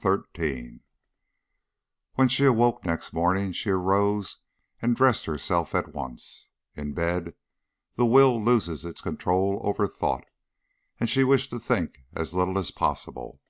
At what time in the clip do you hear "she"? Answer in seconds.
2.28-2.44, 3.50-3.70, 11.10-11.24